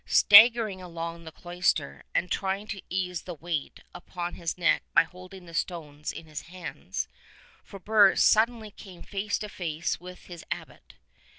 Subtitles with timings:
[0.07, 5.45] Staggering along the cloister, and trying to ease the weight upon his neck by holding
[5.45, 7.07] the stones in his hands,
[7.63, 10.95] Frobert suddenly came face to face with his Abbot.